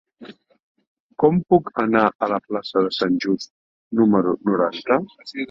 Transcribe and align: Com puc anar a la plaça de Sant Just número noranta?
Com 1.23 1.37
puc 1.53 1.69
anar 1.83 2.01
a 2.07 2.31
la 2.33 2.41
plaça 2.47 2.83
de 2.87 2.95
Sant 3.01 3.21
Just 3.27 3.53
número 4.01 4.35
noranta? 4.51 5.01